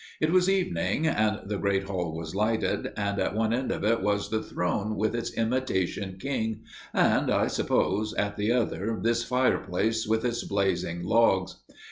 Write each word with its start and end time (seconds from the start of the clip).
It 0.19 0.31
was 0.31 0.49
evening, 0.49 1.05
and 1.05 1.41
the 1.47 1.59
great 1.59 1.83
hall 1.83 2.17
was 2.17 2.33
lighted, 2.33 2.91
and 2.97 3.19
at 3.19 3.35
one 3.35 3.53
end 3.53 3.71
of 3.71 3.83
it 3.83 4.01
was 4.01 4.31
the 4.31 4.41
throne 4.41 4.95
with 4.95 5.13
its 5.13 5.31
imitation 5.37 6.17
king, 6.19 6.61
and, 6.91 7.29
I 7.29 7.45
suppose, 7.45 8.11
at 8.15 8.35
the 8.35 8.51
other 8.51 8.97
this 8.99 9.23
fireplace 9.23 10.07
with 10.07 10.25
its 10.25 10.43
blazing 10.43 11.03
logs. 11.03 11.57